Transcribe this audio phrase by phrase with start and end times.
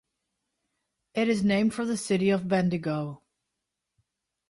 [1.13, 3.21] It is named for the city of Bendigo.